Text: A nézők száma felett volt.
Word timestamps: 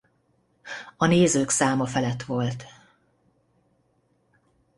A 0.97 1.05
nézők 1.05 1.49
száma 1.49 1.85
felett 1.85 2.23
volt. 2.23 2.65